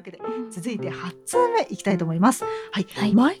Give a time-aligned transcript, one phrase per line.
[0.00, 0.18] わけで
[0.50, 2.44] 続いて8通目いきたいと思います。
[2.44, 3.14] はい、はい。
[3.14, 3.36] 間違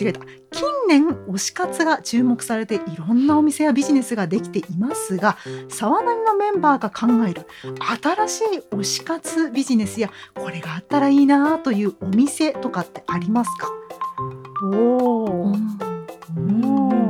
[0.00, 0.20] えた。
[0.50, 5.36] 近年推し活が注目されていろんなお店やビジネスができていますが
[5.68, 7.46] 沢なりのメンバーが考える
[8.02, 13.68] 新しい推し活ビジネスやこれがあったらいいなというお店とかってありますか？
[14.64, 14.72] おー。
[14.72, 15.56] お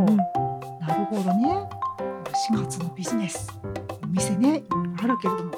[0.07, 0.17] ー。
[0.81, 1.69] なるほどね。
[2.25, 3.49] 推し活のビジネス。
[4.03, 4.63] お店ね。
[5.03, 5.53] あるけれども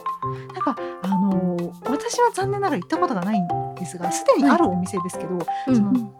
[0.74, 5.76] かあのー私は残念ながら行ったことがないんですがすでにあるお店ですけど、うん。
[5.76, 6.12] そのあの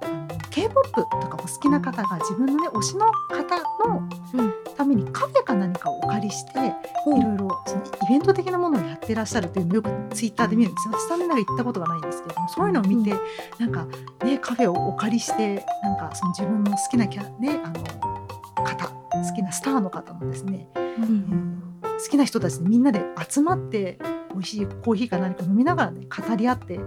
[0.51, 4.52] K-POP とかお好きな方が自分のね推しの方のうん。
[4.77, 10.95] ためにカフェか何かをお借りしていろいろそのイベント的なものをやってらっしゃるっていうのをよくツイッターで見るんですよ。
[10.95, 13.15] 私残念ながら行ったことがないんですけれどもそういうのを見て、
[13.59, 13.87] なんか
[14.23, 21.63] ねカフェをお借りしてなんかその自分の好きなキャねあの方好きなスターの方のですね、うん。
[21.83, 23.99] 好きな人たちでみんなで集まって
[24.37, 26.79] 美味しいコーヒーか何か飲みながらね語り合ってい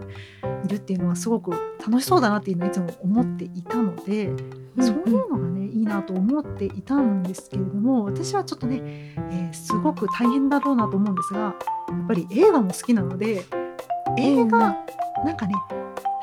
[0.67, 4.31] るっていうのはすごく楽しそうだなっていうのをいつも思っていたので、
[4.79, 8.81] そういうのがねいいなと思っていたんですけれども私はちょっとね、
[9.31, 13.43] えーすごく大変だろうなと思うんですがやっぱり映画も好きなので
[14.17, 14.57] 映画
[15.25, 15.55] なんかね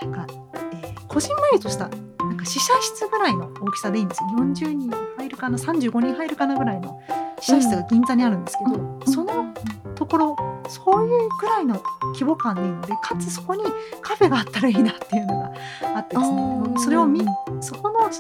[0.01, 0.27] なんか、
[0.73, 4.29] えーこじんまりとしたなんか試写室ぐらいの大きさでいいんですよ。
[4.39, 7.01] 40人入るかな35人入るかなぐらいの
[7.41, 9.55] 試写室が銀座にあるんですけど、その
[9.95, 10.37] ところ
[10.69, 13.63] そういうぐらいの規模感でいいのでかつそこに
[14.01, 15.53] カフェがあったらいいなっていうのが
[15.95, 16.75] あってですね。
[16.79, 17.25] それを見
[17.61, 18.11] そこの、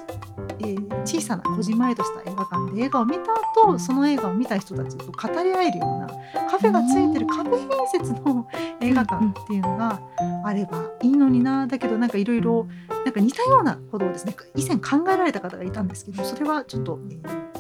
[0.61, 3.33] えー小さなこじんまりとした映画館で映画を見た
[3.65, 6.09] 後その映画を見た人たちと語り合えるような
[6.51, 8.49] カフェがついてるカフェ併設の
[8.81, 10.01] 映画館っていうのが
[10.45, 12.67] あればいいのになだけどなんかいろいろ
[13.05, 17.57] なんか似たようなことをですね以前考えられた方がいたんですけどそれはちょっと、えー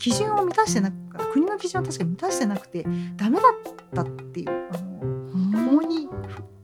[0.00, 0.94] 基準を満たしてなく
[1.26, 4.78] 国の基準を確かに満たしてなくてダメだったっていうあ
[5.56, 6.08] の法に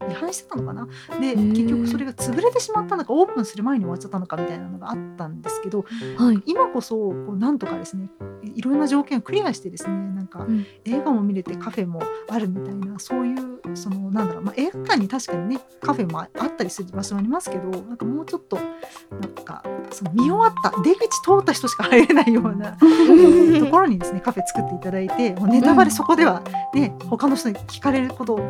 [0.09, 0.87] 違反してたのかな？
[1.21, 1.51] でー。
[1.51, 5.85] 結局それが潰れてしまったのかオープンする前に終わっちゃったのかみたいなのがあったんですけど
[6.17, 6.43] はい。
[6.47, 8.09] 今こそこうなんとかですね
[8.55, 10.67] いろんな条件をクリアしてですねなんかうん。
[10.85, 26.43] 映画も見れてカフェもあるみたいなそういうそのなんだろう、まあ、映画館に確かにねカフェもああったりする場所もありますけどなんかもうちょっとなんかその見終わった出口通った人しか入れないようなところにですねカフェ作っていただいてもうネタバレそこでは
[26.77, 28.45] ね、他の人に聞かれることを考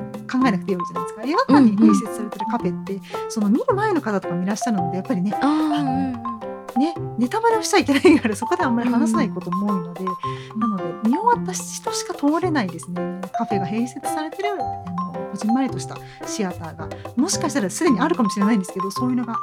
[0.47, 1.23] えなくていいわけじゃないですか。
[1.23, 6.25] 映画館に併設されてるカフェって、その見る前の方とかもいらっしゃるのでやっぱりねあー
[6.78, 10.04] ねネタバレをしちゃいけないからそこであんまり話さないことも多いので、
[10.56, 13.20] なので見終わった人しか通れないですね。
[13.32, 19.37] カフェが併設されてるあのこじんまりとしたシアターがもしかしたらすでにあるかもしれないんですけどそういうのが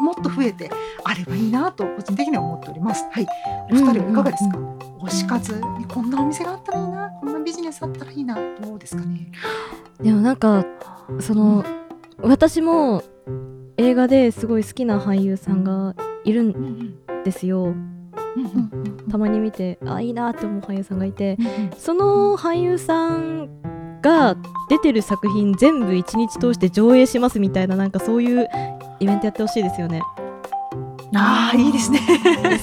[0.00, 0.70] もっと増えて
[1.04, 3.04] あればいいなと個人的には思っております。
[3.10, 3.26] はい、
[3.70, 4.58] お二人はいかがですか、
[5.02, 9.32] 推し活こんなお店があったらいいなこんなビジネスあったらいいなどうですかね？
[10.00, 10.64] でもなんか
[11.20, 11.64] その
[12.20, 13.02] 私も
[13.76, 15.94] 映画ですごい好きな俳優さんが
[16.28, 16.54] いるんうん
[17.08, 19.10] うんですようんうん。
[19.10, 21.70] たまに見てあいいなって思う俳優さんがいてうんうん。
[21.76, 23.48] その俳優さん
[24.00, 24.36] が
[24.68, 28.48] 出てる作品全部一日通して上映しますみたいななんかそういう
[29.00, 30.02] イベントやってほしいですよね。
[31.14, 32.00] ああいいですね。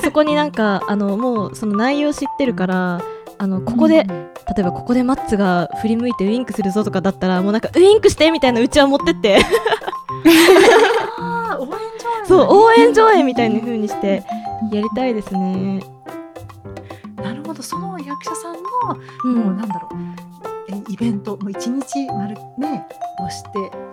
[0.04, 3.02] そこになんかあのもうその内容知ってるから
[3.38, 9.40] あのここで、例えばここでマッツが振り向いてウインクするぞとかだったらもうなんかウインクしてみたいなうちわ持ってって。
[11.60, 11.85] 応援
[12.28, 14.24] そう応援上映みたいな風にして
[14.72, 15.84] やりたいですね。
[17.18, 17.62] なるほど。
[17.62, 18.62] その役者さんの、
[19.26, 19.36] うん。
[19.36, 19.96] もうなんだろう。
[20.68, 22.88] えイベントもう一日丸ね
[23.20, 23.50] をして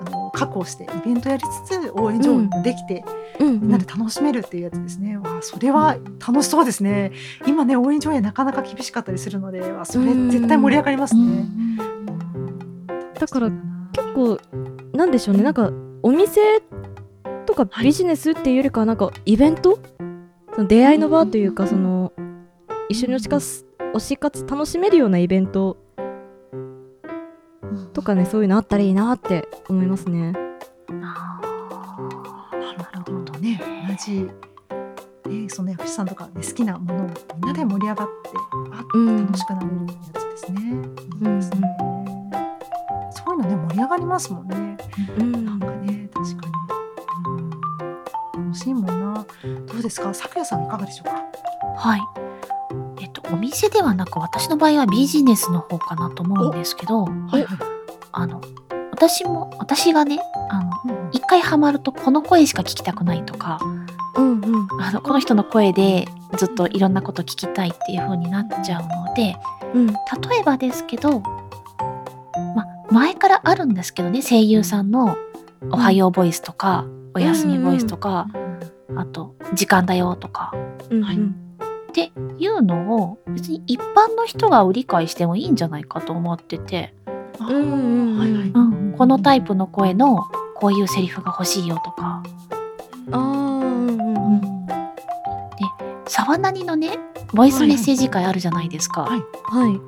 [0.07, 3.05] あの確保してイベントやりつつ応援上映もできて、
[3.39, 5.19] うんみんなで楽しめるっていうやつですね。
[5.19, 7.13] わあそれは楽しそうですね。
[7.47, 11.45] 今ね応援上映なかなか厳しかったりするので、わあそれうん絶対盛り上がりますね。
[13.19, 13.51] だから
[13.93, 14.39] 結構
[14.95, 15.43] なんでしょうね。
[15.43, 15.71] なんか
[16.03, 16.63] お店
[17.53, 19.79] とかビジネスっていうよりかはなんかイベント？
[20.55, 22.15] その出会いの場というかその
[22.89, 25.77] 一緒に推し活推し活楽しめるようなイベント？
[27.93, 30.33] とかねそういうのあったらいいなって思いますね。
[31.03, 33.61] あーなるほどね。
[33.87, 34.23] 同じ、
[35.29, 38.31] ね、その役者さんとか、ね、好きなものをみんなで盛り上がって
[38.73, 39.27] あうん。
[39.27, 40.73] 楽しくなれるやつですね。
[41.21, 41.43] うん。
[41.43, 44.79] そういうのね盛り上がりますもんね。
[45.19, 45.45] うん。
[45.45, 46.53] なんかね確かに、
[48.63, 49.27] しいもんな。
[49.67, 50.15] どうですか？
[50.15, 51.23] 咲夜さんいかがでしょうか？
[51.77, 52.01] はい。
[53.01, 57.47] えっと、お店ではなく、私の場合はビジネスの方かなと思うんですけど、はいはい。
[58.13, 58.41] あの、
[58.93, 60.21] 私も、私がね、
[60.51, 63.59] あの、うん一回ハマるとこの声しか聞きたくないとか、
[64.17, 66.07] うんうんあの、この人の声で
[66.39, 69.37] ずっといろんなこと聞きたいっていう風になっちゃうので、
[69.75, 69.95] うん例
[70.41, 75.17] えばですけど、ま、前からあるんですけどね、声優さんの、
[75.71, 78.27] おはようボイスとか、おやすみボイスとか、
[78.97, 80.53] あと、時間だよとか、
[80.91, 81.17] うんはい。
[81.17, 86.95] っていうのを別に一般の人が理解してもいいんじゃないかと思ってて、
[87.39, 88.19] あうんうんうん。
[88.19, 88.49] はいはい。
[88.49, 90.25] うん、このタイプの声の
[90.57, 92.23] こういうセリフが欲しいよとか、
[93.11, 94.43] あーうんうんうん。
[96.07, 96.99] 沢なにのね、
[97.35, 99.03] ボイスメッセージ会あるじゃないですか。
[99.03, 99.21] はい。
[99.45, 99.81] はい。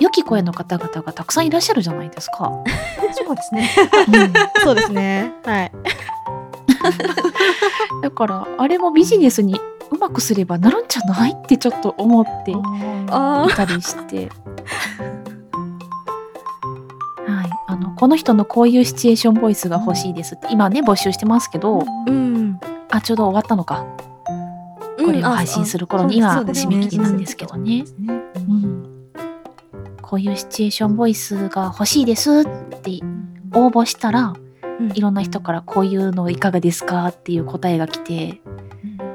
[0.00, 2.52] 良き声の方々がたくさんいらっしゃるじゃないですか。
[3.12, 3.70] そうですね。
[4.62, 5.34] そうですね。
[5.44, 5.72] はい
[8.02, 12.54] だから、あれもビジネスにうまくすればなるんじゃないってちょっと思って
[13.10, 14.30] あいたりして。
[17.26, 22.58] はい、あのこの人のこういうシチュエーションボイスが欲しいですって今ね募集してますけど、うん。
[22.90, 23.84] あちょうど終わったのか。
[24.98, 27.84] これを配信する頃には締め切りなんですけどね。
[27.98, 28.22] ね。
[28.36, 29.12] うん。
[30.02, 32.44] こういうシチュエーションボイスが欲しいですっ
[32.80, 33.00] て
[33.54, 34.34] 応募したら、
[34.80, 34.92] うん。
[34.92, 38.40] いろんな人からこういうのいかがですかっていう答えが来て、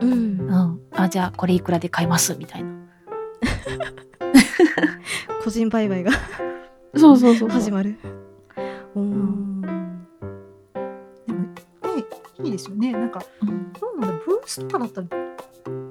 [0.02, 0.40] うん。
[0.40, 2.72] うん、あじゃあこれいくらで買いますみたいな。
[5.44, 6.12] 個人売買が
[6.96, 7.96] そうそうそう始まる。
[8.96, 9.62] おー。
[11.26, 11.54] でもね
[12.44, 12.92] いいですよね。
[12.94, 13.72] なんかうん。
[13.74, 15.08] どうなんだブースとかだったら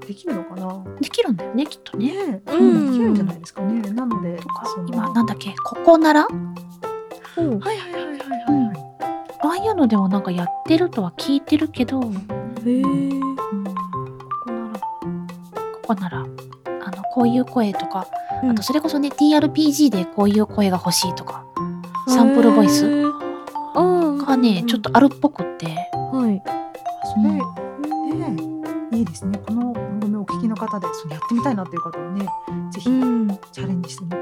[0.07, 0.85] できるのかな？
[1.01, 2.13] できるんだよねきっとね。
[2.27, 2.93] ね、うん。
[2.93, 3.81] できるんじゃないですかね。
[3.93, 4.39] なので
[4.87, 5.55] 今なんだっけ？
[5.65, 6.23] ここなら？
[6.23, 6.29] は
[7.41, 7.77] いはいはいはい
[8.67, 8.72] はい。
[9.52, 12.20] ああいうのでもなんかやってるとは聞いてるけど、うん、こ
[12.64, 12.82] へえ
[14.46, 18.06] こならここならあのこういう声とか、
[18.43, 18.50] うん。
[18.52, 21.44] あとそれこそね TRPG でこういう声が欲しいとか
[22.08, 23.02] サンプルボイス
[23.75, 26.43] がねちょっとあるっぽくって、はい。
[27.12, 27.43] それ、ね
[28.96, 29.38] いいですね。
[29.46, 32.26] この番組をお聞きの方でそれやってみたいなっていう方はね、
[32.70, 33.28] ぜひうん。
[33.52, 34.10] チャレンジしてみ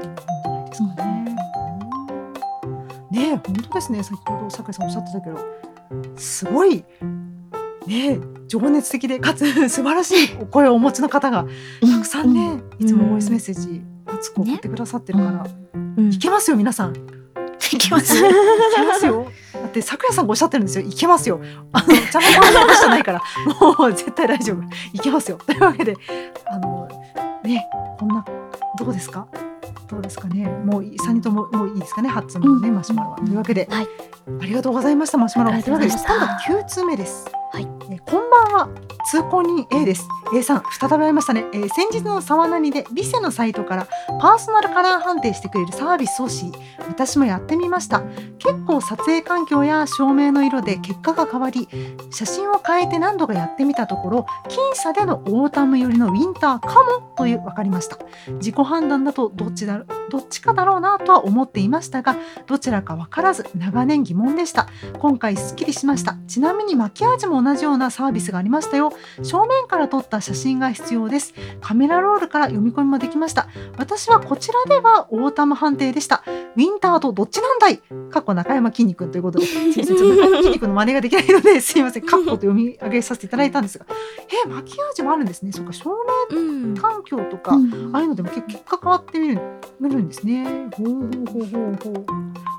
[3.79, 4.03] ですね。
[4.03, 5.37] 先ほど酒井さんおっしゃってたけど、
[6.15, 6.83] すごい
[7.87, 11.45] ねえ情熱的でかつ素晴らしいお声をお持ちの方が
[11.81, 15.47] たくさんね、いつもボイスメッセージ熱く送ってくださってるから、
[15.97, 16.95] うんいけますよ皆さん。
[17.73, 19.27] いきますいけますよ。
[19.53, 20.85] だって桜井さんがおっしゃってるんですよ。
[20.85, 21.39] いけますよ。
[21.71, 23.21] あのちゃんとこんなことじゃないから、
[23.61, 24.63] もう絶対大丈夫。
[24.91, 25.37] いけますよ。
[25.37, 25.95] というわけで、
[26.47, 26.89] あの
[27.43, 28.25] ね、こんな
[28.77, 29.25] どうですか？
[29.91, 30.47] どうですかね。
[30.47, 32.07] もう三人とももういいですかね。
[32.07, 33.17] 初のね、うんマシュマロは。
[33.17, 33.87] というわけで、はい
[34.39, 35.61] ありがとうございましたマシュマロ。
[35.61, 36.19] というわけでスタン
[36.55, 37.25] ド九通目です。
[37.51, 38.69] はいえこんばんは。
[39.09, 40.07] 通行人 A です。
[40.33, 41.43] A さん再び会いましたね。
[41.53, 43.87] えー先日の沢なにでビセのサイトから
[44.21, 46.51] パーソナルカラー判定してくれるサービスをし、
[46.87, 48.03] 私もやってみました。
[48.39, 51.67] 結構撮影環境や照明の色で結果が変わり
[52.09, 57.99] 写真を変えて何度かやってみたところ僅差でのオータム寄りのウィンターかもという分かりました
[58.33, 62.15] 自己判断だとどっちだどっちかだろうなとは思っていましたが
[62.47, 64.67] どちらか分からず長年疑問でした
[64.99, 68.91] 今回すっきりしましたちなみにマキアージュも同じようなサービスがありましたよ。
[69.23, 71.33] 正面から撮った写真が必要です。
[71.61, 73.47] カメラロールから読み込みもできました。
[73.77, 76.23] 私はこちらではオータム判定でした。
[76.27, 77.81] ウィンターとどっちなんだい？
[78.09, 83.85] かっこ中山きんに君ということで、すいません、ちょっと中山きんに君の真似ができないので、すいません、カッコと読み上げさせていただいたんですが、
[84.45, 85.51] え、マキアージュもあるんですね。
[85.51, 85.91] そうか、照
[86.31, 86.73] うん。
[86.73, 89.41] 明環境とか、ああいうのでも結結果変わってみる
[89.79, 90.45] 見るんですね。
[90.75, 92.05] ほうほうほうほうほう。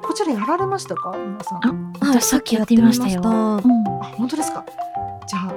[0.03, 1.92] こちらやられましたか、皆さん。
[2.17, 3.21] あ私さっきやってみましたよ。
[3.23, 3.61] うんあ、
[4.17, 4.65] 本当ですか？
[5.27, 5.53] じゃあ、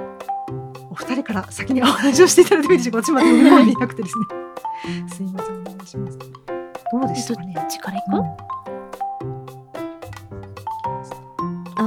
[0.90, 2.98] お二人から先にお話をしていただいてもいいでしょうか。
[3.04, 4.24] 私まで読みなくてですね。
[5.14, 6.18] すいません、お願いします。
[6.92, 7.52] どうでしたかね？
[7.54, 7.60] ど。
[7.62, 7.90] っちか？
[7.90, 8.22] ら行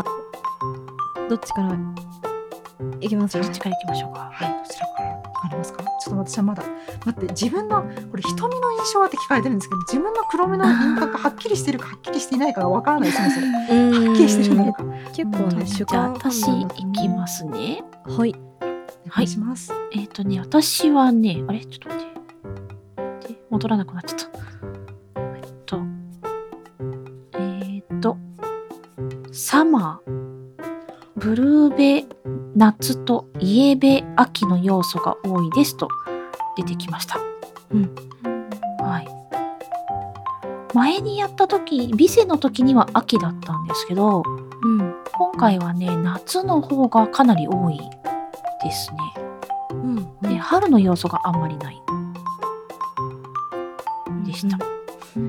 [0.03, 1.77] く、どっちから
[3.01, 4.29] いきますどっちから行きましょうか？
[4.33, 5.18] はい、どちらから？
[5.49, 5.83] 聞かれますか？
[5.83, 6.63] ちょっと私はまだ、
[7.05, 13.29] 待って、自分の、これ瞳の印象はって聞かれてるんですけど、自分の黒目の輪郭がはっきりしてるかはっきりしていないかがわからないですね。
[13.29, 13.47] それ
[14.07, 14.83] はっきりしてるのか。
[15.13, 17.83] 結構ね主じゃあ観私行きますね。
[18.05, 19.73] はいお願いします。
[19.91, 21.65] えっ、とね、私はね、あれ？
[21.65, 22.07] ちょっと待っ
[23.27, 23.33] て。
[23.33, 24.39] で戻らなくなっちゃった。
[25.35, 25.81] えっと、
[27.33, 28.17] えっ、と、
[29.31, 30.11] サマー、
[31.15, 32.05] ブルーベ
[32.55, 35.87] 夏とイエベ秋の要素が多いですと
[36.57, 37.17] 出てきました。
[37.71, 37.95] うん
[38.79, 39.07] はい。
[40.73, 44.23] 前にやった時、ビセの時には秋だったんですけど、
[44.63, 47.79] うん今回はね、夏の方がかなり多い
[48.63, 48.97] ですね。
[49.71, 51.81] うんで、春の要素があんまりない。
[54.25, 54.57] でした。
[54.57, 54.67] はい。
[55.19, 55.23] ち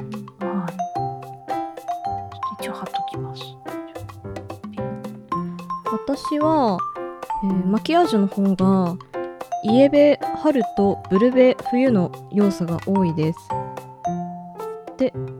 [2.37, 3.43] ょっと一応貼っときます。
[5.93, 6.79] 私は、
[7.42, 8.97] えーマキアージュの方が
[9.64, 13.38] イエベ春とブルベ冬の要素が多いです。
[14.92, 15.38] ってうん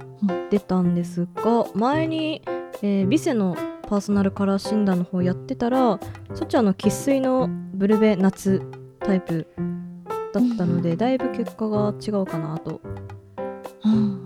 [0.51, 2.43] 出たんですが前に、
[2.83, 3.57] えービセの
[3.89, 5.99] パーソナルカラー診断の方やってたら
[6.35, 8.63] そっちはあの生粋のブルベ夏
[9.01, 9.47] タイプ
[10.33, 12.81] だったので、だいぶ結果が違うかなと。
[13.85, 14.20] うん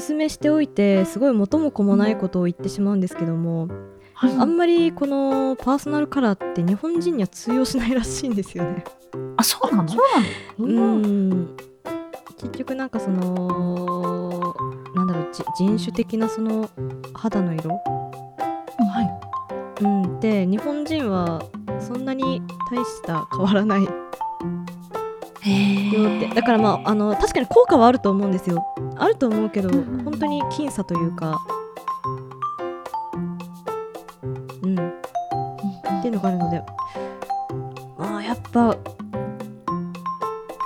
[0.00, 3.68] すすめしておいてすごい元も子もないことを言ってしまうんですけども、
[4.14, 4.32] はい。
[4.32, 8.84] あんまりこのパーソナルカラーって日本人には通用しないらしいんですよね。
[9.36, 9.88] あ、そうなの？
[9.88, 9.96] そ
[10.58, 11.56] うなうの、ん。
[12.38, 14.54] 結局なんかその
[14.96, 16.68] なんだろうじ人種的なその
[17.14, 17.78] 肌の色、は
[19.80, 19.84] い。
[19.84, 21.40] うん、で日本人は
[21.78, 23.90] そんなに大した変わらないよ
[25.40, 26.34] へって。
[26.34, 28.64] だからまああの確かに効果はあると思うんですよ
[28.96, 31.38] あると思うけど本当に僅差というか。
[34.62, 34.74] うん。
[34.78, 36.62] っていうのがあるので。
[37.98, 38.76] まあやっぱ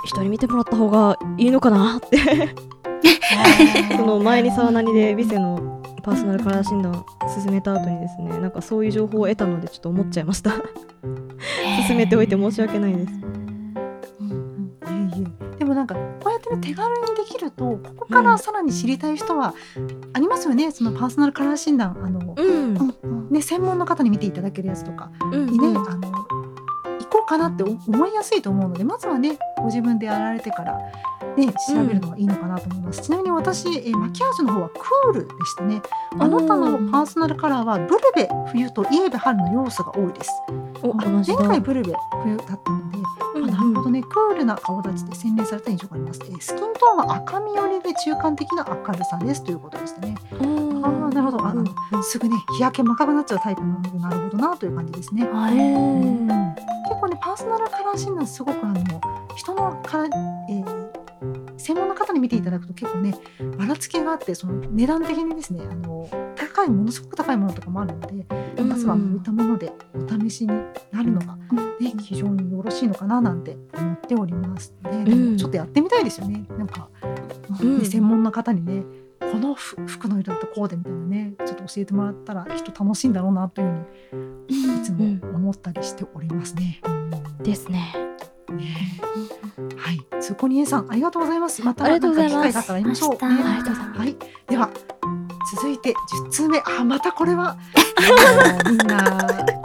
[0.05, 2.55] 人に見てもらった方がいいのかなって。
[3.95, 10.51] その前に沢なにでビセのパーソナルカラー診断を進めた後にですねなんかそういう情報を得たのでちょっと思っちゃいました。
[11.87, 13.18] 進めておいて申し訳ないです
[16.69, 19.55] 手軽にできるとここからさらに知りたい人は
[20.13, 23.29] ありますよね、そのパーソナルカラー診断あの、うん。
[23.31, 26.11] ね、専門の方に見ていただけるやつとかうんにね、うんあの
[26.99, 30.77] 行こうかなって思いやすいと思うのでまずはねご自分でやられてから、
[31.35, 35.81] ね、調べるのがいいのかなと思います、ちなみに私えマキアージュの方はクールでしたね
[36.19, 40.31] あなたのパーソナルカラーはブルベ冬とイエベ春の要素が多いです。
[40.83, 42.78] おあ前回ブルベ冬だった
[44.09, 46.19] クールな顔立ちで洗練された印象があります。
[46.25, 50.15] えースキントーンは赤み寄りで中間的な明るさですということでしたね。
[50.33, 51.45] ああ、なるほど。
[51.45, 55.27] あうんのすぐね、日焼け真っ赤くなっちゃうタイプなので、なるほどなという感じですね。
[55.27, 58.75] はいうん結構ね、パーソナルカラー診断すごくあの
[59.35, 60.89] 人のから、えー
[61.57, 63.13] 専門の方に見ていただくと結構ね
[63.57, 66.07] ばらつきがあってその値段的にですねあの
[66.59, 68.25] 高いものすごく高いものとかもあるので、
[68.61, 70.47] まずはこういったものでお試しに
[70.91, 71.37] なるのが、
[71.79, 74.73] ね、非常によろしいのかななんて思っております。
[74.83, 76.45] ね、でちょっとやってみたいですよね。
[76.57, 76.89] なんか、
[77.61, 77.79] うん。
[77.79, 78.83] ね専門の方にね
[79.19, 86.81] このふ服の色だとこうでみたいなねちょっと教えてもらったらきっと楽しいんだろうなというふうにいつも思ったりしておりますね。
[87.41, 87.93] ですね。
[88.51, 88.99] ね。
[89.77, 91.63] はい、通行人さんありがとうございます。
[91.63, 93.17] またありがとうございますなんか機会があったらやりましょう。
[93.21, 94.88] あねりがとうございはい、では続
[95.69, 95.93] いて
[96.25, 96.61] 10通目。
[96.65, 97.57] あまたこれは。
[98.65, 98.97] みんな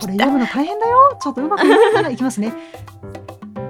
[0.00, 1.18] これ読むの大変だよ。
[1.22, 2.54] ちょっとうまく読めないからいきますね。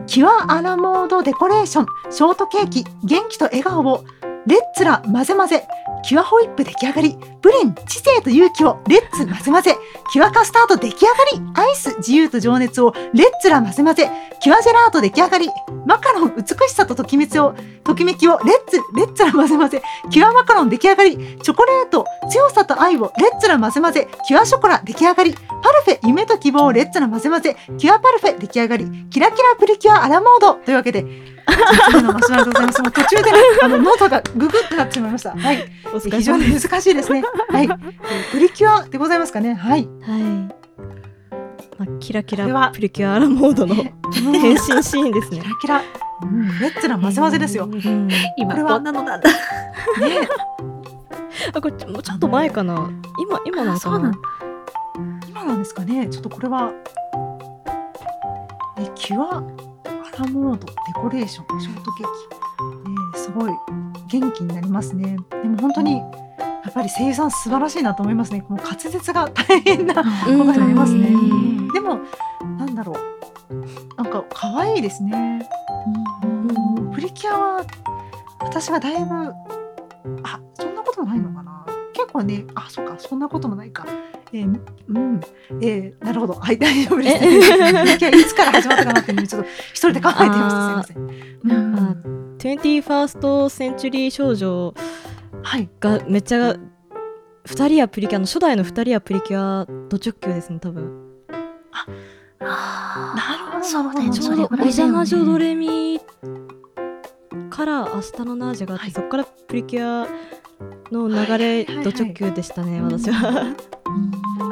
[0.07, 1.87] キュアラモードデコレーション。
[2.11, 2.85] ショートケーキ。
[3.05, 4.05] 元気と笑顔を。
[4.47, 5.67] レッツラ混ぜ混ぜ。
[6.05, 7.17] キュアホイップ出来上がり。
[7.41, 8.83] ブレン知性と勇気を。
[8.89, 9.77] レッツ混ぜ混ぜ。
[10.13, 11.41] キュアカスタード出来上がり。
[11.55, 14.11] アイス自由と情熱をレッツラ混ぜ混ぜ。
[14.41, 15.49] キュアジェラート出来上がり。
[15.87, 19.83] マカロン美しさとときめきをときめきをレッツレッツラ混ぜ混ぜ。
[20.11, 21.39] キュアマカロン出来上がり。
[21.43, 24.09] チョコレート強さと愛をレッツラ混ぜ混ぜ。
[24.27, 25.35] キュアショコラ出来上がり。
[25.35, 27.57] パルフェ夢と希望をレッツラ混ぜ混ぜ。
[27.79, 29.07] キュアパルフェ出来上がり。
[29.11, 30.55] キラキラプリキュアアラモード。
[30.55, 33.31] というわけで10つ目のマシュマロでございますもう途中で
[33.63, 35.37] あのノートがググってなってしまいました。
[35.37, 35.65] はい。
[36.11, 37.23] 非常に難しいですね。
[37.49, 37.65] はい。
[37.65, 37.79] えー
[38.33, 39.55] プリキュアでございますかね。
[39.55, 39.87] はい。
[40.03, 40.23] はい、
[41.79, 45.41] まあ、キラキラプリキュアアラモードのね変身シーンですね。
[45.41, 45.83] キラキラ。
[46.23, 46.59] うん。
[46.59, 47.67] レッツラ混ぜ混ぜですよ。
[47.67, 48.09] ねうん。
[48.37, 48.75] 今これは。
[48.75, 49.31] こんなのなんだ。
[51.53, 52.91] あこれちょもうちょっと前かな。
[53.19, 53.97] 今今なのかな。
[53.97, 54.13] そうなん。
[54.13, 54.19] だ
[55.29, 56.09] 今なんですかね。
[56.09, 56.73] ちょっとこれは。
[58.79, 59.74] えキュア？
[60.17, 62.07] アラモードデコレーションショートケー
[62.85, 63.53] キ、ね、すごい
[64.09, 65.17] 元気になりますね。
[65.31, 66.05] でも本当にや
[66.69, 68.43] っぱり声優さん素晴らしいなと思いますね。
[68.43, 70.39] この滑舌が大変なうん。
[70.39, 71.09] ことになりますね。
[71.09, 71.69] うん。
[71.73, 71.99] でも
[72.59, 72.95] なんだろ
[73.51, 73.55] う。
[73.97, 75.49] なんか可愛いですね。
[76.23, 76.93] うん。
[76.93, 77.67] プリキュアは
[78.41, 79.15] 私がだいぶ
[80.23, 81.54] あそんなこともないのかな
[82.05, 83.87] 結構ねあそうかそんなこともないか。
[84.33, 85.21] えーうん。
[85.63, 86.35] えーなるほど。
[86.35, 87.19] はい大丈夫です。
[87.21, 91.15] プリキュアいつから始まったかなっていうちょっと一人で考えていましたすいませ
[91.49, 91.97] ん、うんあ
[92.39, 94.75] 21st センチュリー少女
[95.43, 96.59] はいがめっちゃ2
[97.45, 100.93] 人やプリキュアの初代の2人やプリキュアド直球ですね多分
[102.41, 106.01] あなるほどねちょうどおそれぐらいだよね邪魔女ドレミ
[107.49, 110.09] から明日のナージュがあって、はいそこからプリキュア
[110.93, 113.55] の流れド直球でしたね、私は。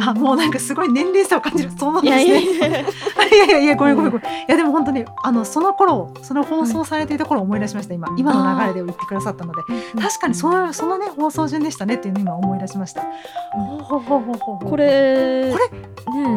[0.00, 1.70] あもうなんかすごい年齢差を感じる。
[1.76, 2.24] そうなんですね。
[2.24, 2.80] いやいやいや。
[2.80, 2.84] い
[3.34, 4.26] やいやいやごめんごめんごめん。
[4.26, 8.08] いやでも本当にあのその頃その放送されていた頃を思い出しました今。
[8.16, 9.62] 今の流れで言ってくださったので。
[10.00, 13.02] 確かにそのそのね放送順でしたねっていうのを今思い出しました。
[13.52, 14.02] こ
[14.60, 15.54] れこれね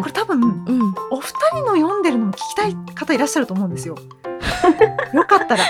[0.01, 0.93] これ多分うん。
[1.11, 3.95] お二人の読んでるのも聞きたい方いらっしゃると思うんですよ。
[5.13, 5.63] よかったら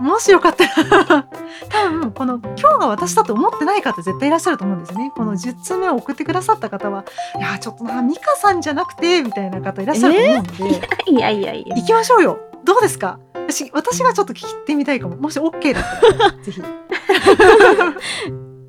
[0.00, 1.26] もしよかったら
[1.68, 5.12] 多分この今日が私だと思ってない方絶対いらっしゃると思うんですよね。
[5.14, 7.04] この10通目を送ってくださった方は
[7.36, 15.84] いやちょっとな美香さんじゃなくてみたいな方いらっしゃると思うので、いやいやいや行きましょうよどうですか私私がちょっと聞いてみたいかももし OK だっ
[16.18, 16.62] たらぜひ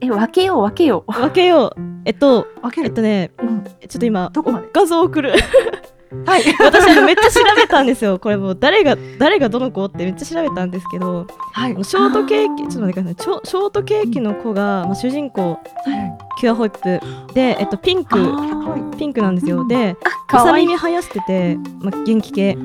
[0.02, 5.34] え分けよう分けよう分けようえっと分ける、えっとねうんちょっと今どこまで画像送る
[6.26, 6.44] はい。
[6.60, 8.20] 私あのめっちゃ調べたんですよ。
[8.20, 11.84] これもう誰が誰がどの子ってめっちゃ調べたんですけどはい。
[11.84, 13.16] ショートケーキちょっと待ってください。
[13.24, 15.60] ショショートケーキの子が、まあ、主人公
[16.40, 19.68] キュアホイップで、えっと、ピンクはいピンクなんですよ、うん。
[19.68, 19.96] で
[20.28, 20.66] かわいい。
[20.68, 22.58] さ耳生やしてて、まあ、元気系、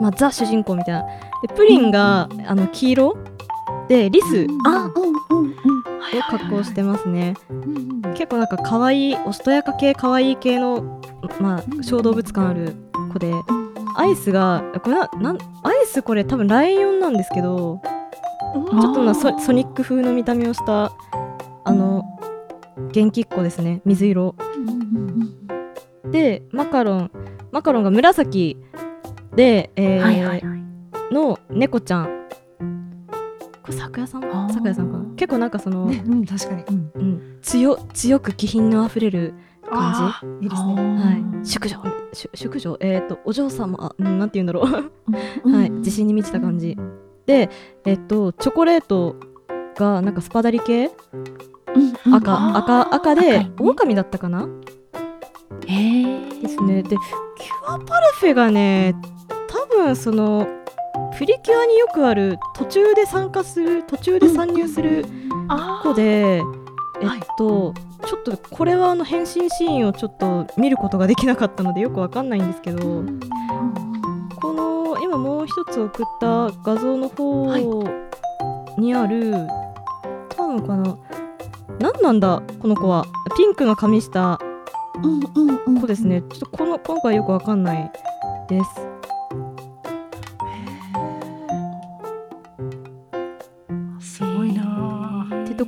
[0.00, 1.04] まあ、ザ主人公みたいな。
[1.42, 3.16] でプリンがあの黄色
[3.88, 4.46] でリス
[6.16, 7.34] を格好してますね。
[8.14, 11.00] 結構なんか可愛いおしとやか系可愛い系の
[11.40, 12.74] まあ小動物感ある
[13.12, 13.32] 子で
[13.96, 17.80] アイスがこれななんアイスこれ多分ライオンなんですけど
[18.54, 20.92] うんちょっとなソソニック風の見た目をした
[21.64, 22.04] あの
[22.92, 23.82] 元気っ子ですね。
[23.84, 24.34] 水色。
[26.10, 27.10] でマカロン。
[27.50, 28.56] マカロンが紫
[29.34, 30.58] で、えー
[31.10, 32.28] の猫ちゃん。
[33.62, 34.24] これ咲夜さん？
[34.24, 34.52] あー。
[34.52, 35.04] 咲夜さんかな？
[35.18, 36.64] 結構なんかその、ね、うん、確かに。
[36.64, 39.34] うん、うん、強強く気品のあふれる
[39.68, 40.74] 感あーいいですね。
[40.74, 41.82] はい、淑女。
[42.14, 42.76] し淑女？
[42.80, 44.90] えっ、とお嬢様なんて言うんだろう。
[45.46, 45.70] じはい。
[45.70, 46.76] 自信に満ちた感じ。
[47.26, 47.50] で
[47.84, 49.16] えっ、とチョコレート
[49.76, 50.90] がなんかスパダリ系？
[52.10, 54.48] 赤赤赤で狼だったかな？
[55.66, 56.82] へえですね。
[56.82, 56.98] でキュ
[57.74, 58.94] アパルフェがね
[59.48, 60.46] 多分その
[61.18, 65.04] プリキュアによくある途中で参加する途中で参入する
[65.48, 66.44] あ子で、えっ
[67.04, 67.20] はい。
[67.36, 67.74] と
[68.06, 73.02] ちょっとこれはあの変身シーンをちょっと見ることができなかったのでよくわかんないんですけど、
[74.40, 77.52] この今もう一つ送った画像の方
[78.78, 79.34] にある、
[80.36, 80.96] 多分かな
[81.80, 83.04] 何なんだこの子は。
[83.36, 84.38] ピンクの髪した
[85.80, 86.22] 子ですね。
[86.22, 87.90] ちょっとこの今回よくわかんない
[88.48, 88.97] ですす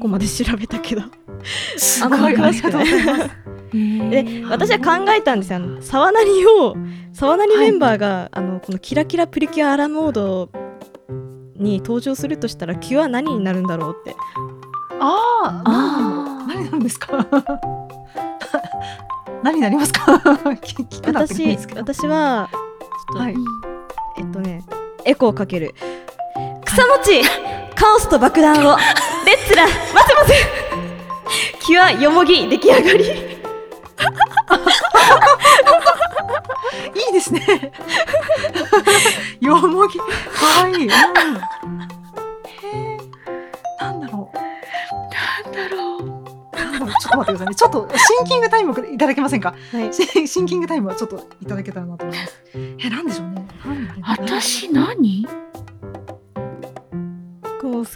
[0.01, 1.03] こまで調べたけど。
[1.77, 2.71] すごい詳しく
[4.11, 5.61] で私は考えたんですよ。
[5.81, 6.77] 沢なりを
[7.13, 10.51] 沢なりメンバーが、あのこのキラキラプリキュアアラモード
[11.57, 14.17] に登場するとしたらキュア何になるんだろうって。
[15.01, 17.27] ああ、何なんですか？
[19.43, 20.21] 何になりますか？
[20.45, 21.57] 私。
[21.77, 22.61] 私はちょっ
[23.15, 23.35] と、はい。
[24.19, 24.63] えっとね
[25.05, 25.75] エコーかける。
[26.65, 27.23] 草餅
[27.75, 28.77] カオスと爆弾を
[29.27, 30.35] レッツラ待て待て
[31.61, 33.05] キュアよもぎ出来上がり
[36.95, 37.73] いいですね。
[39.41, 39.99] よもぎ、
[40.33, 40.85] 可愛いい。
[40.85, 40.95] うん、へ
[42.73, 42.99] え。
[43.81, 44.37] なんだろう。
[45.45, 46.03] なんだろう
[46.57, 46.91] なんだろう。
[47.01, 47.55] ちょっと待ってくださいね。
[47.55, 49.55] ちょっとシンキングタイムいただけませんか？
[49.73, 52.43] はいシシンキングタイムはちょっといただけたらなと思います。
[52.55, 53.47] え、なんでしょうね。
[54.03, 55.27] 私何？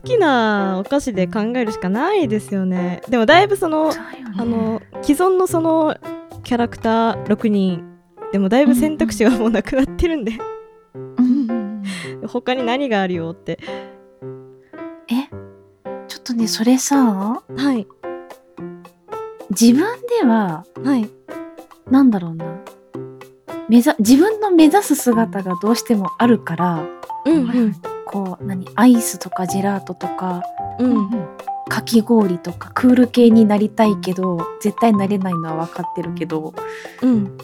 [0.04, 3.02] きなお菓子で考えるしかないですよね。
[3.08, 3.96] でもだいぶそのね。
[4.36, 5.96] あの既存のその
[6.42, 7.84] キャラクター6人
[8.32, 10.32] でもだいぶ選択肢がもうなくなってるんで、
[10.94, 11.82] うん。
[12.26, 13.58] 他に何があるよって。
[15.08, 15.28] え？
[16.08, 17.42] ちょっとねそれさ。
[17.56, 17.86] はい。
[19.50, 19.84] 自分
[20.20, 21.08] でははい。
[21.90, 22.44] なんだろうな。
[23.68, 26.84] 目ざ自分の目指す姿がどうしてもあるから。
[27.24, 30.44] うんはいはいこう何アイスとかジェラートとか
[30.78, 31.10] うんうん。
[31.68, 36.54] かき氷とかクール系になりたいけど絶対なれないのは分かってるけど、
[37.02, 37.10] うん。
[37.10, 37.36] うん、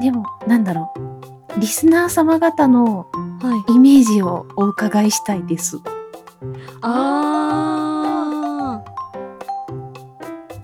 [0.00, 0.94] でもなんだろ
[1.56, 1.58] う。
[1.58, 3.08] リスナー様方の
[3.42, 3.72] はい。
[3.72, 5.78] イメージをお伺いしたいです。
[6.82, 8.80] あ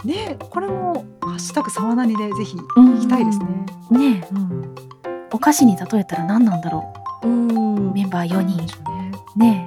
[0.05, 3.47] ね、これもハッシュタグさわなにでぜひうん行きたいですね。
[3.91, 4.29] ねえ。
[4.33, 4.75] うん。
[5.33, 7.91] お菓子に例えたら何なんだろーうん。
[7.91, 8.57] うメンバー4人。
[9.37, 9.67] ね。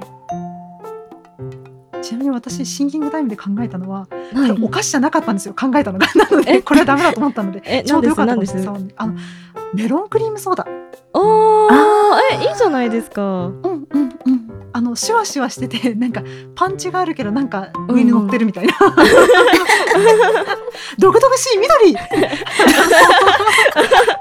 [2.02, 5.54] ちなみに私シンキングタイムで考えたのは、はいお菓子じゃなかったんですよ。
[5.54, 6.06] 考えたのが。
[6.16, 7.82] なのでえこれはダメだと思ったのでえ？
[7.82, 8.56] ちょうどよかった何です？
[8.96, 9.14] あの
[9.74, 10.66] メロンクリームソーダ。
[11.12, 11.72] おー。
[11.72, 12.20] あ。
[12.40, 12.48] え？
[12.48, 13.22] いいじゃないですか。
[13.22, 14.39] うんうんうん
[14.72, 16.22] あのシュワシュワしててなんか
[16.54, 18.74] パンチがあるけどなんか上に乗ってるみたいな、
[20.98, 21.94] 独々しい緑。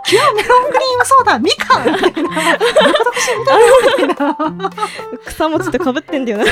[0.06, 2.12] キュアメロンクリームソーダみかんみたいな。
[2.12, 2.34] 独々
[3.20, 4.34] しい緑みたいな。
[4.34, 4.72] 本
[5.26, 6.46] 草餅とかぶってんだよな。
[6.46, 6.52] 当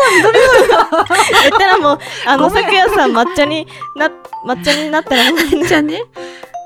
[0.00, 0.38] は緑
[1.42, 2.64] 言ったらもうあのごめん。
[2.64, 3.66] 咲夜さん抹茶に
[3.96, 4.08] な
[4.46, 5.30] 抹茶になったら。
[5.30, 5.42] もうえ。
[5.66, 6.02] じゃあね。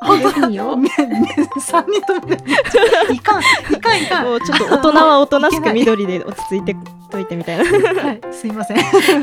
[0.00, 0.76] 本当いいよ。
[0.76, 2.32] ねね三人とも
[3.12, 6.76] いかんいかんいかんもうちょっと大人はおとなしく緑で落ち着いて
[7.10, 7.64] といてみたいな。
[8.02, 8.80] はいすいませんい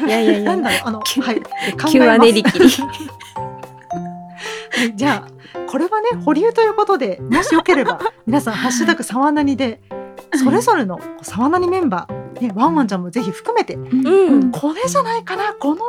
[0.10, 0.64] やいやいやなん。
[0.64, 1.42] だろうあのはい
[1.82, 2.66] 考急はえます練り切り。
[2.66, 2.70] は
[4.84, 9.80] いじゃあこれはね保留ということでもしよければ 皆さん「ハッシュタグさわなに」で
[10.44, 13.78] それぞれのさわなにメンバー、ね、ワンワンちゃんもぜひ含めてう
[14.36, 14.52] ん。
[14.52, 15.82] これじゃないかなこの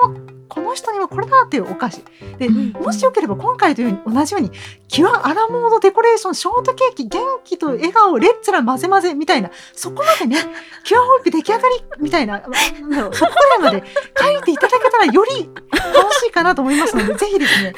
[0.48, 2.04] この人にはこれだっていうお菓子
[2.38, 4.50] で、うんもしよければ今回という同じように
[4.88, 10.36] キュアアラモードデコレーションショートケーキ元気と笑顔レッツラ混ぜ混ぜみたいなそこまでね
[10.84, 13.12] キュアホイップ出来上がりみたいなそこぐらい
[13.60, 13.84] まで
[14.18, 17.72] 書いていただけたらより楽しいかなと思いますのでぜひですね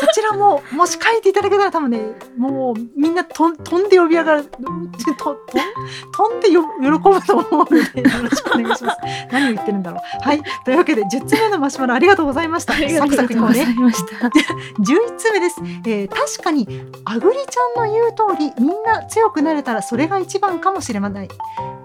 [0.00, 2.00] そちらももし書いていただけたら多分ね
[2.36, 4.44] もうみんなとん飛んで呼び上がる
[5.18, 5.36] とと
[6.12, 8.98] 飛んでよ喜ぶと思うのでよろしくお願いします。
[9.30, 10.00] 何を言ってるんだろう。
[10.22, 10.42] はい。
[10.64, 12.74] というわけで10つ目のマシュマロありがとうございました。
[12.74, 13.80] ありがとうございますサクサクいこうね。
[13.80, 14.26] ました。
[14.80, 16.68] 11つ目です、えー確かに
[17.04, 21.28] あぐりちゃんの言う通りみんな強くなれたらそれが一番かもしれない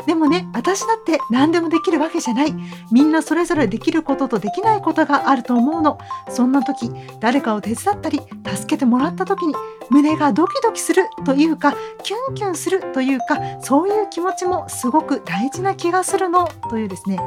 [0.05, 2.53] でもね私だって何でもできるわけじゃない
[2.91, 5.97] みんなそれぞれできることとできないことがあると思うの
[6.29, 9.53] そんな時誰かを手伝ったり助けてもらった時に
[9.89, 17.17] 胸がドキドキするというかキュンキュンするというかそういう気持ちもすごく大事な気がするのというですね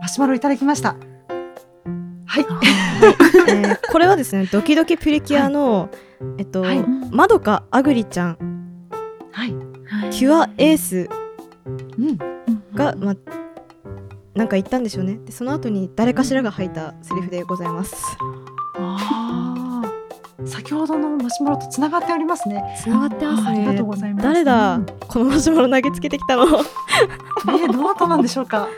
[0.00, 0.96] マシュマロいただきました
[2.28, 2.46] はい
[3.48, 5.88] えーこれはですね、ドキドキプリキュアの、
[6.36, 8.38] えっと、はいまどかあぐりちゃん、
[9.32, 9.54] はい、
[10.10, 11.08] キュアエース
[11.98, 12.18] うん
[12.74, 13.16] が、まあ、
[14.34, 15.18] なんか言ったんでしょうね。
[15.24, 17.96] で、その後に誰かしらが吐いたセリフでございます。
[18.78, 22.62] ああ、先ほどのマシュマロとつながっておりますね。
[22.80, 23.48] つながってますね。
[23.48, 24.24] ありがとうございます。
[24.24, 26.46] 誰だ、うんこのマシュマロ投げつけてきたの。
[26.46, 26.58] ね
[27.64, 28.68] え、どなたなんでしょうか。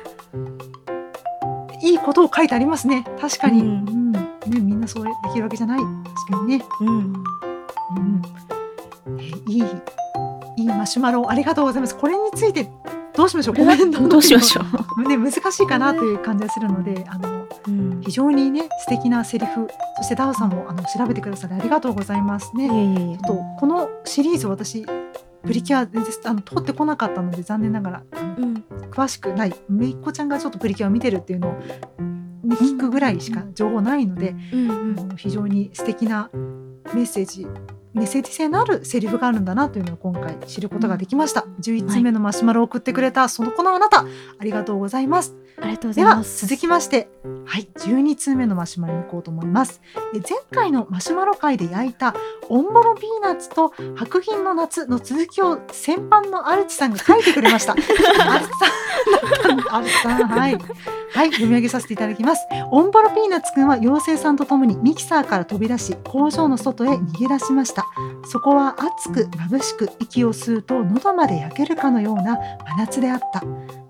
[1.90, 3.04] いいことを書いてありますね。
[3.20, 3.60] 確かに。
[3.60, 5.80] ううんん、ね、みんなそうできるわけじゃない。
[5.80, 5.88] 確
[6.38, 6.64] かにね。
[6.80, 6.88] うん。
[6.88, 6.90] う
[9.10, 9.20] ん。
[9.20, 9.64] えいい。
[10.56, 11.96] いいマシュマロありがとうございます。
[11.96, 12.68] これについて。
[13.14, 13.56] どうしましょう？
[13.56, 14.62] コメントの どうしましょ
[14.98, 15.02] う？
[15.02, 15.04] う。
[15.08, 17.28] ね、難しいかなという感じがするので、あの。
[17.66, 19.68] うん非常にね、素敵なセリフ。
[19.98, 22.68] そしてダウさんも、あの、調べてくださり、ありがとうございますね。
[22.68, 24.86] ちょっとこのシリーズ私
[25.44, 28.02] プリキュア全然あの通ってこなかったので残念ながら。
[28.90, 29.54] 詳しくない。
[29.68, 36.30] めいっ子ちゃんがちょっとプリキュアを見てるっていうのを、ね、聞くぐらいしか情報ないので、うん非常に素敵な
[36.94, 37.46] メッセージ
[37.92, 41.44] メッセージ性のあるセリフがあるんだなというのを今回知ることができました。
[41.60, 44.04] 11つ目のマシュマロを送ってくれたそこのあなた
[44.38, 45.34] ありがとうございます。
[45.60, 46.46] ありがとうございます。
[46.46, 47.08] 続きまして、
[47.50, 49.80] はい、12通目のマシュマロに行こうと思います。
[50.14, 52.14] え前回のマシュマロ会で焼いた
[52.48, 57.72] オンボロピーナッツと白銀の夏の続きを先般のアルチさんが書いてくれました。
[57.74, 57.90] アルチ
[59.42, 60.58] さん、アルチさん、はい。
[61.12, 62.46] はい、読み上げさせていただきます。
[62.70, 67.84] オンボロピーナッツくんは妖精さんと共にミキサーから飛び出し、工場の外へ逃げ出しました。
[68.26, 73.42] そこは熱く眩しく息を吸うと喉まで焼けるかのような真夏であった。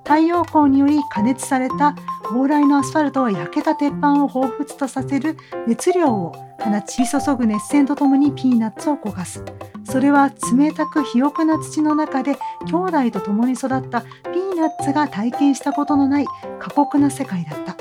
[0.04, 1.94] 太陽光により加熱された
[2.32, 5.36] 往来のアスファルトは焼けた鉄板を彷彿とさせる
[5.66, 9.44] 熱量を放ち注ぐ熱線とともにピーナッツを焦がす。
[9.84, 12.36] それは冷たく肥沃な土の中で
[12.66, 16.26] 兄弟と共に育ったピーナッツが体験したことのない
[16.58, 17.76] 過酷な世界だった。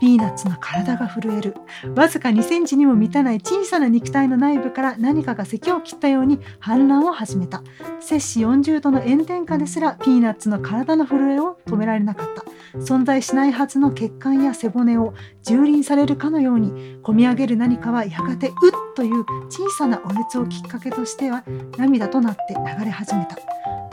[0.00, 1.54] ピーナッツの体が震える。
[1.94, 7.62] わずか2センチにも満たない小さな肉体の内部から何かが咳を切ったように反乱を始めた。
[8.00, 12.44] 摂氏40度の炎天下ですらピーナッツの体の震えを止められなかった。
[12.78, 21.44] 存在しないはずの血管や背骨を蹂躙されるかのようにこみ上げる何かはやがて「うっ」という小さなお熱をきっかけとしては
[21.76, 23.36] 涙となって流れ始めた。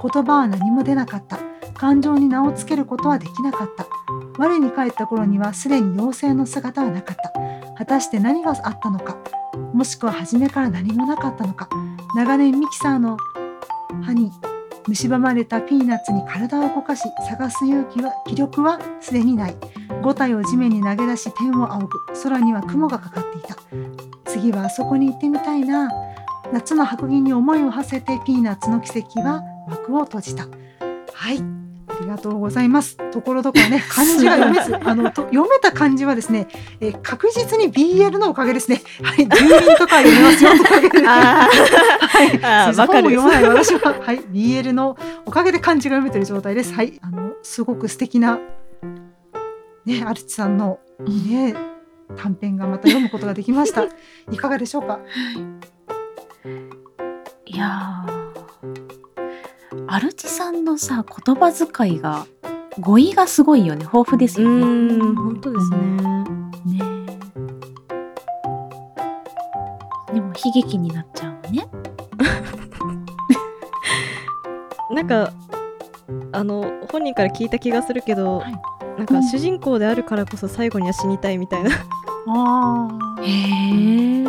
[0.01, 1.54] 言葉は何も出なかった。
[1.75, 3.85] 感情に名をつけることはできなかった。
[4.38, 7.31] 我に帰った頃にはすでに妖精の姿はなかった。
[7.77, 9.17] 果たして何があったのか？
[9.73, 11.69] もしくは初めから何もなかったのか？
[12.15, 13.17] 長年ミキサーの
[14.01, 14.31] 歯に
[14.88, 19.55] 蝕まれたピーナッツに体を動かし探す勇気は気力はすでにない。
[20.01, 21.99] 五体を地面に投げ出し天を仰ぐ。
[22.23, 23.57] 空には雲がかかっていた。
[24.25, 25.91] 次はあそこに行ってみたいな。
[26.53, 30.45] 夏の白銀に思いを馳せてピーナッツの奇跡は幕を閉じた。
[31.13, 31.64] はい。
[31.97, 32.97] ありがとうございます。
[33.12, 36.47] ところどころね、 漢字が読めず、あの、と読めた漢字はですね、
[36.79, 38.81] えー確実に BL のおかげですね。
[39.03, 41.08] はい、住民とか読めますよ、おかげで。
[41.08, 42.38] あはい、
[42.73, 46.73] 本を読まない私は、はい、BL のおかげで漢字が読めてる状態です。
[46.73, 48.39] はい、あの、すごく素敵な。
[49.86, 51.55] ね、アルチさんの、ね、
[52.17, 53.84] 短編がまた読むことができました。
[54.31, 54.99] いかがでしょうか？
[57.45, 58.05] いや
[59.95, 62.27] マルチさんのさ言葉遣いが
[62.81, 63.84] 語彙がすごいよね。
[63.84, 64.65] 豊富ですよね。
[64.65, 65.77] うん本当ですね、
[66.65, 66.84] ね
[70.13, 71.69] でも悲劇になっちゃうね。
[74.93, 75.31] なんか
[76.34, 78.62] あの本人から聞いた気がするけど、はい、
[78.97, 81.69] なんか主人公であるからこそ最後には死にたいみたいな。
[82.27, 82.89] あ
[83.23, 84.23] へえ。
[84.23, 84.25] ん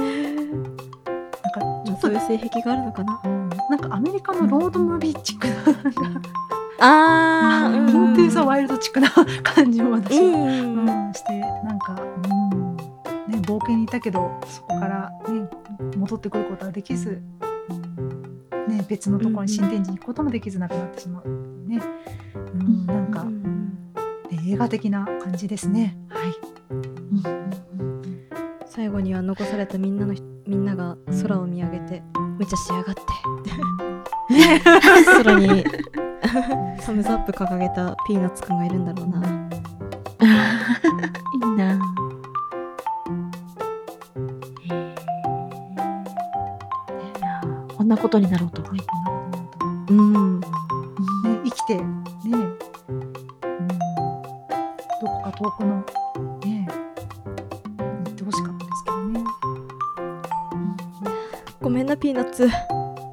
[1.53, 3.21] かちょっと性癖があるのかな、
[3.77, 5.55] なんかアメリカのロードムービーチックな
[6.81, 9.11] あーイントゥーザワイルドチックな
[9.43, 10.89] 感じも私は、うん。
[10.89, 12.77] うんしてなんか、うん。
[12.77, 15.49] ね、冒険にいたけどそこから、ね、
[15.97, 17.21] 戻ってくることはできず、
[18.67, 21.29] ね、別のところに新天地に行くこともできずなくなってしまう、
[21.69, 21.83] ね。
[22.35, 23.27] うん、なんか、
[24.49, 25.99] 映画的な感じですね。
[28.97, 32.03] 後には残されたみんなの人みんなが空を見上げて
[32.39, 33.03] 無茶しやがって。
[35.23, 35.65] 空に
[36.81, 39.21] サムズアップ掲げたピーナッツくんがいるんだろうな、
[41.35, 41.79] いいな。
[47.77, 49.06] こんなことになろうとは。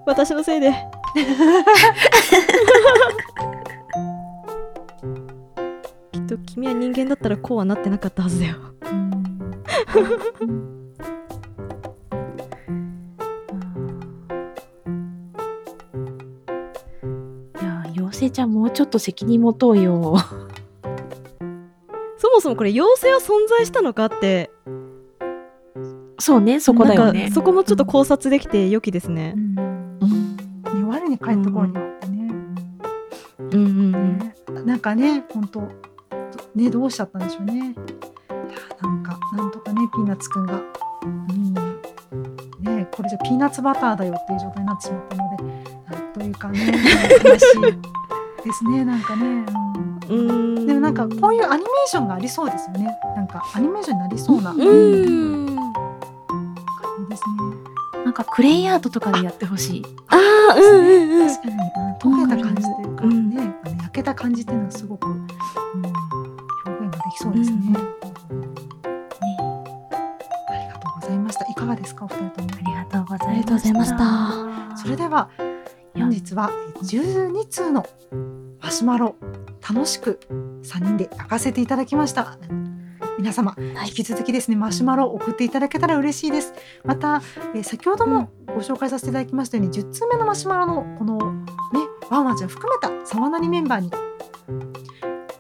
[0.06, 0.74] 私のせいで。
[6.12, 8.56] きっと君は人間だったらこうはなってなかったはずだよ。
[10.42, 10.74] うん。
[17.62, 20.18] いや、妖精ちゃんもうちょっと責任持とうよ。
[22.18, 24.50] そもそもこれ妖精は存在したのかって
[26.24, 27.20] そうね、そこだよね。
[27.20, 27.36] なんか。
[27.36, 29.34] そこもちょっと考察できて良きですね。
[29.36, 29.60] うん。
[30.02, 30.36] うん。
[30.38, 32.34] ね我に返った頃にはってね。
[33.40, 34.18] うんうんうん。
[34.20, 34.36] ね。
[34.66, 35.68] なんかね本当
[36.56, 37.54] ねどうしちゃったんでしょうね。
[37.54, 37.72] いや
[38.82, 40.62] なんかなんとかねピーナッツくんが、
[41.04, 45.44] うん、ねこれじゃピーナッツバターだよっていう状態になってしまったので
[45.94, 46.72] なんというかね
[47.22, 47.62] 悲しい
[48.46, 49.46] ですねなんかね。
[50.10, 50.68] うん。
[50.68, 52.98] でもなんかこういうアニメーションがありそうですよね。
[53.14, 54.52] なんかアニメーションになりそうな。
[54.52, 55.43] うん
[58.34, 59.86] クレイアートとかでやってほしい。
[60.08, 65.28] ああうんうんうん確かに、うん、溶けた感じというか、うんね、あの焼けた感じっていうのはすごく、うん、
[66.66, 67.58] 表現ができそうですね。
[67.58, 67.78] ね
[70.50, 71.46] ありがとうございました。
[71.46, 72.50] いかがですか、お二人とも。
[72.56, 73.28] ありがとうございました。
[73.28, 75.30] ありがとうございましたそれでは、
[75.94, 76.50] 本日は
[76.82, 77.86] 12通の
[78.60, 79.16] マシュマロ、
[79.62, 80.20] 楽しく
[80.64, 82.36] 3人で焼かせていただきました。
[83.18, 86.54] 皆様、はい引き続きですね、マシュマロを送っていただけたら嬉しいです。
[86.84, 87.22] また、
[87.56, 91.42] えー先ほどもご紹介させていただきましたように、10通目のマシュマロのこのね、
[92.10, 93.92] ワンワンちゃん含めた沢なりメンバーに、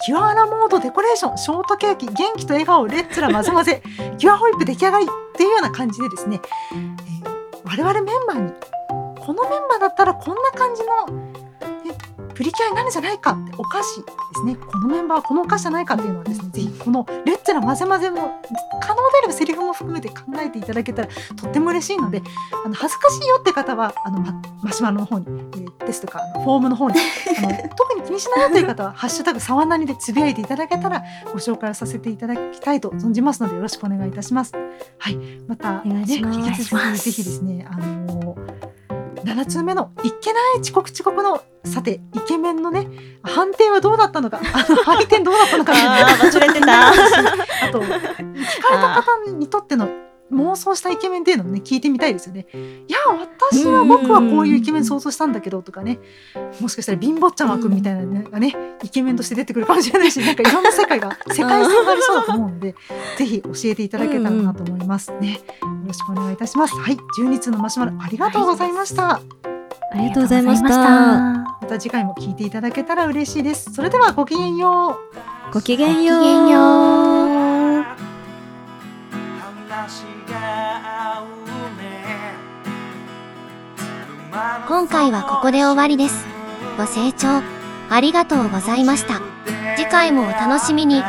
[0.06, 3.84] キュアラモードデコレーション、ショートケーキ、元気と笑顔、レッツラ混ぜ混ぜ、
[4.18, 6.94] キュアホイップ出来上がりっていうような感じでですね、えー
[7.66, 8.52] 我々メンバーに、
[9.20, 11.23] このメンバーだったらこんな感じの、ね、
[12.44, 14.58] プリキュアになるんじゃないかってお菓子ですね。
[14.58, 18.42] このメンバーはこのお菓子じゃないかっていうのはですねぜひこの「レッツラ混ぜ混ぜ」も
[18.82, 22.22] 可能であればセリフも含めて考えていただけたらとっても嬉しいので
[22.66, 26.96] あの恥ずかしいよって方はあのママシュマロの方に、えーですとかあのフォームの方に
[27.38, 34.54] あの特に気にしないよという方は「ハッシュタグさわなり」でつぶやいていただけたらご紹介をさせていただきたいと存じますのでよろしくお願いいたします。
[34.98, 36.40] はい、また、お願いします。
[36.40, 38.36] ね、引き続きぜひですねあの
[39.24, 42.88] 7通目のいっけない遅刻遅刻のさてイケメンのね
[43.24, 44.40] 判定はどうだったのか？
[44.54, 46.90] あの配点どうだったのかあー忘れてた。
[46.90, 46.92] あ
[47.72, 49.88] と聞かれた方にとっての
[50.32, 52.48] 妄想したイケメンっていうのもね聞いてみたいですよね。
[52.88, 52.98] いや
[53.52, 56.00] 私は僕はこういうイケメン想像したんだけどとかね
[56.60, 62.76] もしかしたら貧乏ちゃまくんみたいなのがねイケメンとして出てくるかもしれないしなんかいろんな世界が世界線がありそうだと思うので
[63.18, 65.34] ぜひ教えていただけたらなと思いますね。
[65.62, 66.76] よろしくお願いいたします。
[66.76, 69.22] はい12通のマシュマロありがとうございました。
[69.94, 73.72] ありがとうございましたまた次回も聞いていただけたら嬉しいです。
[73.74, 74.12] それでは。
[74.14, 74.98] ごきげんよ
[75.52, 77.43] うごきげんよう。
[84.66, 86.26] 今回はここで終わりです。
[86.78, 87.44] ご清聴
[87.90, 89.22] ありがとうございました。
[89.76, 91.04] 次回もお楽しみに。